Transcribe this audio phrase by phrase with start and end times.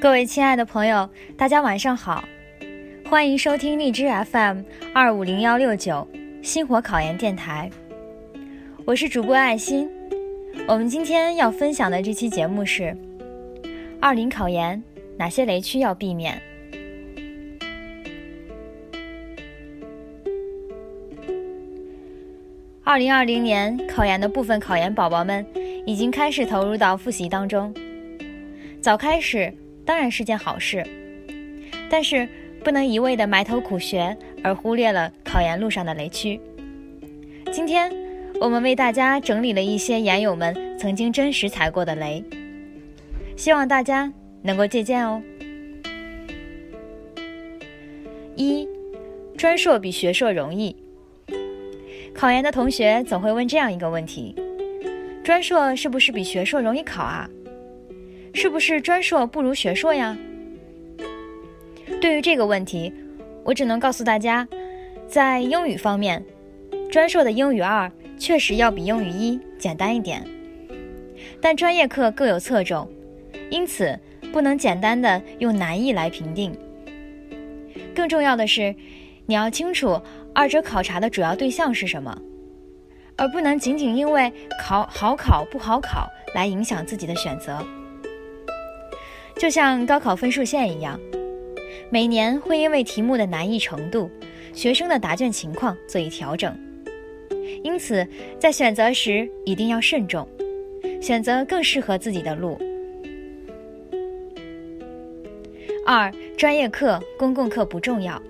[0.00, 2.24] 各位亲爱的朋友，大家晚上好，
[3.04, 4.62] 欢迎收听荔枝 FM
[4.94, 6.08] 二五零幺六九
[6.42, 7.70] 星火考研电台，
[8.86, 9.90] 我是主播爱心。
[10.66, 12.96] 我们今天要分享的这期节目是
[14.00, 14.82] 二零考研
[15.18, 16.40] 哪些雷区要避免。
[22.82, 25.44] 二零二零年考研的部分考研宝宝们
[25.84, 27.74] 已经开始投入到复习当中，
[28.80, 29.52] 早开始
[29.90, 30.86] 当然是件好事，
[31.90, 32.28] 但是
[32.62, 36.40] 不能一味的埋头苦学而忽略了考研路上的雷区。
[37.50, 37.92] 今天
[38.40, 42.24] 我们为大家整理了一些研友们曾经真实踩过的雷，
[43.36, 45.20] 希望大家能够借鉴哦。
[48.36, 48.68] 一，
[49.36, 50.76] 专硕比学硕容易。
[52.14, 54.36] 考研的同学总会问这样一个问题：
[55.24, 57.28] 专硕是不是比学硕容易考啊？
[58.32, 60.16] 是不是专硕不如学硕呀？
[62.00, 62.92] 对于这个问题，
[63.44, 64.46] 我只能告诉大家，
[65.06, 66.24] 在英语方面，
[66.90, 70.24] 专硕的英语二确实要比英语一简单一点，
[71.40, 72.88] 但专业课各有侧重，
[73.50, 73.98] 因此
[74.32, 76.56] 不能简单的用难易来评定。
[77.94, 78.74] 更重要的是，
[79.26, 80.00] 你要清楚。
[80.32, 82.16] 二者考察的主要对象是什么，
[83.16, 87.58] 而不能仅仅因为考好考不好考来影响自己的选择。
[89.40, 91.00] 就像高考分数线一样，
[91.88, 94.10] 每年会因为题目的难易程度、
[94.52, 96.54] 学生的答卷情况做以调整，
[97.64, 98.06] 因此
[98.38, 100.28] 在选择时一定要慎重，
[101.00, 102.60] 选择更适合自己的路。
[105.86, 108.20] 二、专业课、公共课不重要。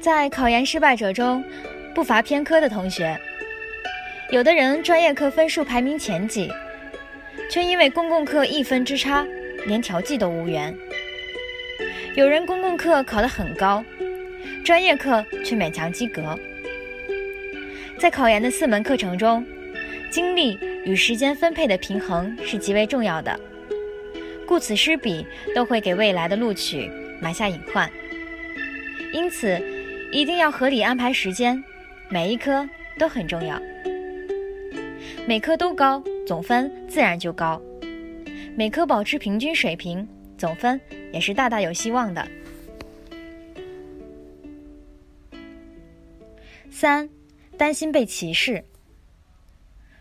[0.00, 1.42] 在考研失败者中，
[1.92, 3.18] 不乏偏科的同学。
[4.30, 6.48] 有的人专业课分数排名前几，
[7.50, 9.26] 却因为公共课一分之差，
[9.66, 10.72] 连调剂都无缘；
[12.14, 13.84] 有人公共课考得很高，
[14.64, 16.38] 专业课却勉强及格。
[17.98, 19.44] 在考研的四门课程中，
[20.10, 23.38] 精力与时间分配的平衡是极为重要的，
[24.46, 26.90] 顾此失彼都会给未来的录取
[27.20, 27.90] 埋下隐患。
[29.12, 29.60] 因此。
[30.10, 31.62] 一定要合理安排时间，
[32.08, 32.66] 每一科
[32.98, 33.60] 都很重要。
[35.26, 37.58] 每科都高，总分自然就高；
[38.54, 40.06] 每科保持平均水平，
[40.36, 40.78] 总分
[41.10, 42.28] 也是大大有希望的。
[46.68, 47.08] 三，
[47.56, 48.62] 担心被歧视。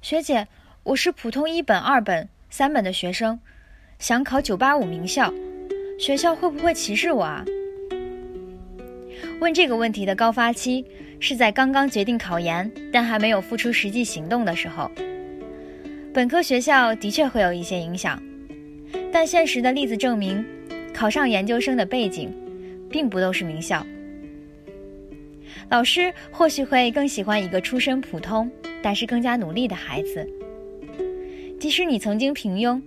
[0.00, 0.48] 学姐，
[0.82, 3.38] 我是普通一本、二本、三本的学生，
[3.98, 5.30] 想考九八五名校，
[5.98, 7.44] 学校会不会歧视我啊？
[9.42, 10.86] 问这个问题的高发期
[11.20, 14.90] 是在刚刚决定考研，但还没有付出实际行动的时候。
[16.14, 18.22] 本科学校的确会有一些影响，
[19.12, 20.46] 但现实的例子证明，
[20.94, 22.32] 考上研究生的背景，
[22.88, 23.84] 并不都是名校。
[25.70, 28.48] 老师或许会更喜欢一个出身普通，
[28.80, 30.24] 但是更加努力的孩子。
[31.58, 32.80] 即使你曾经平庸，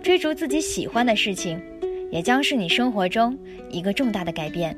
[0.00, 1.60] 追逐自己喜欢的事情，
[2.08, 3.36] 也将是你生活中
[3.68, 4.76] 一个重大的改变。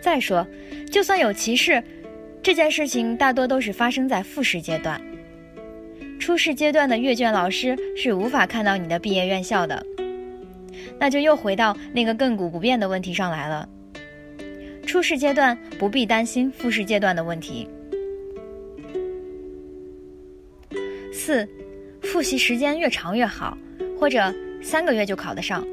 [0.00, 0.44] 再说，
[0.90, 1.80] 就算有歧视，
[2.42, 5.00] 这件事情大多都是发生在复试阶段。
[6.18, 9.84] 初试阶段的阅卷老师是无法看到你的毕业院校的。
[10.98, 13.68] 那就又回到那个亘古不变的问题上来了。
[14.86, 17.68] 初试阶段不必担心复试阶段的问题。
[21.12, 21.46] 四，
[22.02, 23.58] 复习时间越长越好，
[23.98, 25.66] 或者三个月就考得上。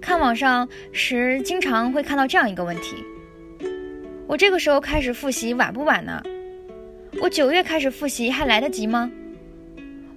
[0.00, 2.96] 看网上时，经常会看到这样一个问题：
[4.26, 6.22] 我这个时候开始复习晚不晚呢？
[7.20, 9.10] 我九月开始复习还来得及吗？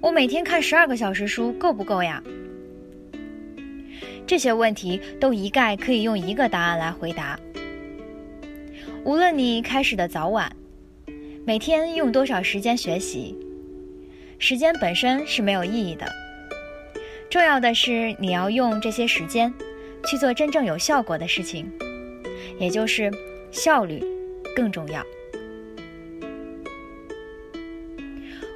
[0.02, 2.22] 我每天看十二个小时书够不够呀？
[4.28, 7.40] 这些问题都一概可以用一个答案来回答。
[9.04, 10.52] 无论你开始的早晚，
[11.46, 13.36] 每天用多少时间学习，
[14.38, 16.06] 时间本身是没有意义的。
[17.30, 19.54] 重要的是你要用这些时间。
[20.07, 21.69] 去做真正有效果的事情，
[22.57, 23.12] 也就是
[23.51, 24.01] 效率
[24.56, 25.06] 更重要。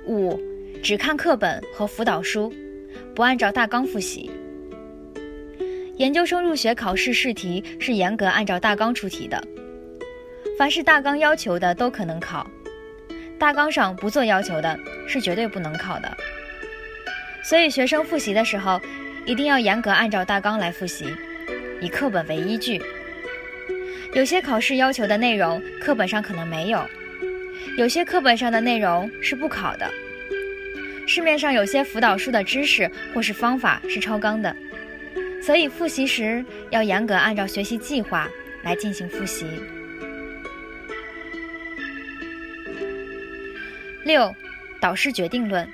[0.05, 0.39] 五，
[0.81, 2.53] 只看课本和辅导书，
[3.15, 4.29] 不按照大纲复习。
[5.97, 9.41] 研究生入学考试试题是严格按照大纲出题的，
[10.57, 12.49] 凡是大纲要求的都可能考，
[13.37, 14.77] 大纲上不做要求的
[15.07, 16.11] 是绝对不能考的。
[17.43, 18.81] 所以学生复习的时候，
[19.25, 21.05] 一定要严格按照大纲来复习。
[21.79, 22.81] 以课本为依据，
[24.13, 26.83] 有些考试要求的内容课本上可能没有，
[27.77, 29.89] 有些课本上的内容是不考的。
[31.07, 34.55] 市面上有些辅导书的知识或是方法是超纲的，
[35.41, 38.29] 所以复习时要严格按照学习计划
[38.63, 39.45] 来进行复习。
[44.05, 44.33] 六，
[44.79, 45.67] 导师决定论。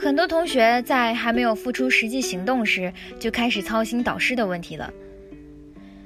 [0.00, 4.92] 很多同学在还没有付出实际行动时，就开始操心导师的问题了。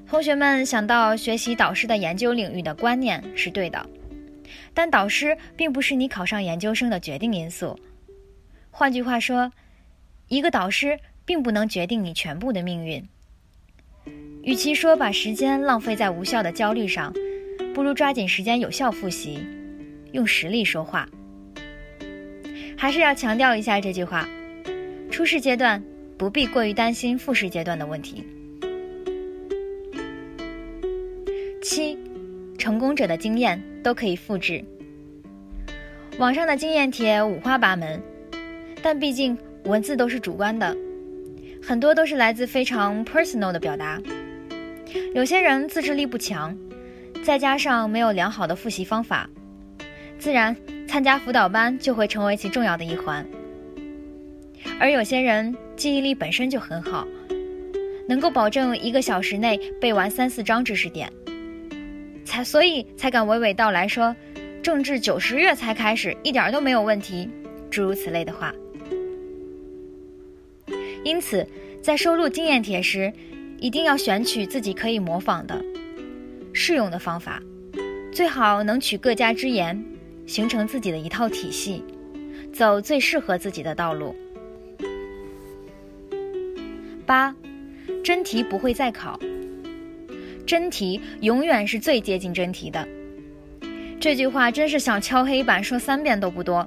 [0.09, 3.85] 同学们想到学习导师的研究领域的观念是对的，
[4.75, 7.79] 但导师并不是你考上研究生的决定因素。
[8.71, 9.53] 换句话说，
[10.29, 13.09] 一个导师并不能决定你全部的命运。
[14.43, 17.13] 与其说把时间浪费在无效的焦虑上，
[17.75, 19.39] 不如抓紧时间有效复习，
[20.13, 21.09] 用实力说话。
[22.77, 24.29] 还是要强调一下这句话：
[25.11, 25.83] 初试阶段
[26.17, 28.25] 不必过于担心复试阶段的问题。
[32.69, 34.63] 成功者的经验都可以复制。
[36.19, 37.99] 网上的经验帖五花八门，
[38.83, 39.35] 但毕竟
[39.65, 40.77] 文字都是主观的，
[41.63, 43.99] 很多都是来自非常 personal 的表达。
[45.15, 46.55] 有些人自制力不强，
[47.25, 49.27] 再加上没有良好的复习方法，
[50.19, 50.55] 自然
[50.87, 53.27] 参加辅导班就会成为其重要的一环。
[54.79, 57.09] 而有些人记忆力本身就很好，
[58.07, 61.11] 能够保证一个小时内背完三四章知识点。
[62.29, 64.15] 才所以才敢娓娓道来说，
[64.63, 67.27] 政治九十月才开始，一点都没有问题，
[67.71, 68.55] 诸如此类的话。
[71.05, 71.45] 因此，
[71.81, 73.11] 在收录经验帖时，
[73.57, 75.65] 一定要选取自己可以模仿的、
[76.53, 77.43] 适用的方法，
[78.13, 79.83] 最好能取各家之言，
[80.27, 81.83] 形成自己的一套体系，
[82.53, 84.15] 走最适合自己的道路。
[87.07, 87.35] 八，
[88.05, 89.19] 真题不会再考。
[90.49, 92.89] 真题永远是最接近真题的，
[94.01, 96.67] 这句话真是想敲黑板说三遍都不多。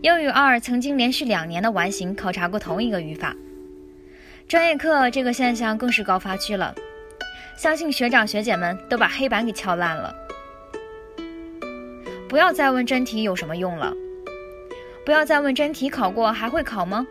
[0.00, 3.34] 英语二曾经连续两年的完形考察过同一个语法，
[4.46, 6.72] 专业课这个现象更是高发区了，
[7.58, 10.14] 相信学长学姐们都把黑板给敲烂了。
[12.28, 13.92] 不要再问真题有什么用了，
[15.04, 17.04] 不要再问真题考过还会考吗？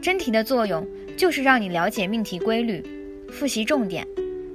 [0.00, 0.84] 真题的作用
[1.16, 2.82] 就是让你了解命题规律，
[3.30, 4.04] 复习重点。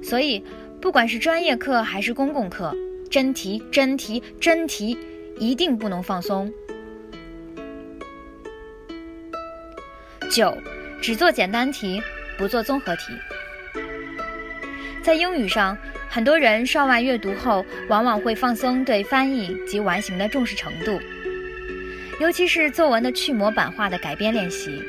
[0.02, 0.42] 所以，
[0.80, 2.74] 不管是专业课还是公共课，
[3.10, 4.96] 真题、真题、真题，
[5.38, 6.50] 一定不能放松。
[10.30, 10.56] 九，
[11.02, 12.00] 只做简单题，
[12.36, 13.12] 不做综合题。
[15.02, 15.76] 在英语上，
[16.08, 21.00] 很多人上完阅读后，往往会放松对翻译及完形的重视程度，
[22.20, 24.82] 尤其是作文的去模板化的改编练习，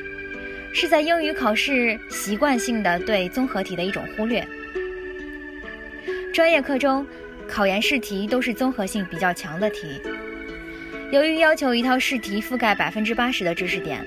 [0.74, 4.46] 是在英语考试习惯性的对综合题的一种忽略。
[6.32, 7.04] 专业课中，
[7.48, 10.00] 考研试题都是综合性比较强的题。
[11.10, 14.06] 由于要求一套试题覆盖百分之八十的知识点，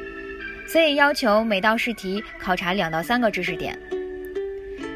[0.66, 3.78] 所以要求每道试题考察两到三个知识点。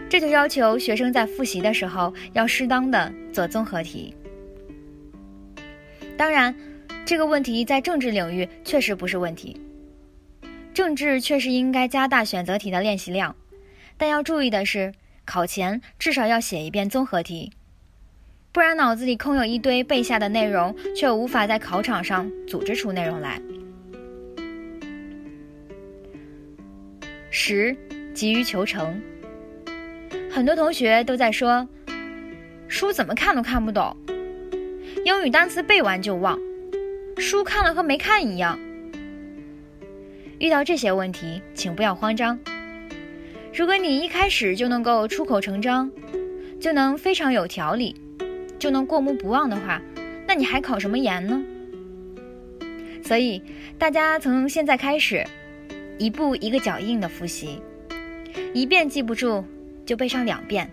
[0.10, 4.16] 这就要求学生在复习的时候要适当的做综合题。
[6.16, 6.56] 当然，
[7.06, 9.60] 这个问题在政治领域确实不是问题。
[10.74, 13.36] 政治确实应该加大选择题的练习量，
[13.98, 14.94] 但要注意的是。
[15.28, 17.52] 考前至少要写一遍综合题，
[18.54, 23.40] 不然脑子里空有一堆背下的内容，却无法在考场上组织出内容来。
[27.30, 27.76] 十，
[28.14, 29.00] 急于求成。
[30.32, 31.68] 很多同学都在说，
[32.70, 33.96] 书怎么看都看不懂，
[35.04, 36.40] 英语单词背完就忘，
[37.18, 38.58] 书看了和没看一样。
[40.40, 42.40] 遇到这些问题，请不要慌张。
[43.58, 45.92] 如果你一开始就能够出口成章，
[46.60, 47.96] 就能非常有条理，
[48.60, 49.82] 就能过目不忘的话，
[50.28, 51.44] 那你还考什么研呢？
[53.04, 53.42] 所以，
[53.80, 55.26] 大家从现在开始，
[55.98, 57.60] 一步一个脚印的复习，
[58.54, 59.44] 一遍记不住
[59.88, 60.70] 就背上两遍、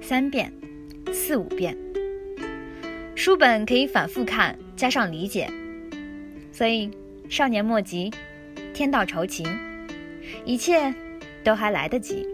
[0.00, 0.50] 三遍、
[1.12, 1.76] 四五遍。
[3.14, 5.50] 书本可以反复看，加上理解。
[6.50, 6.90] 所以，
[7.28, 8.10] 少年莫急，
[8.72, 9.46] 天道酬勤，
[10.46, 10.94] 一切。
[11.44, 12.26] 都还来得及，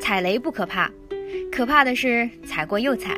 [0.00, 0.90] 踩雷不可怕，
[1.50, 3.16] 可怕的是踩过又踩。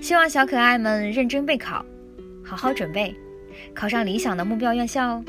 [0.00, 1.84] 希望小可爱们认真备考，
[2.44, 3.14] 好好准备，
[3.74, 5.24] 考上理想的目标院校哦。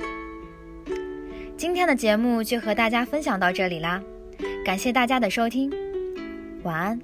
[1.57, 4.01] 今天的节目就和大家分享到这里啦，
[4.65, 5.71] 感谢大家的收听，
[6.63, 6.99] 晚安。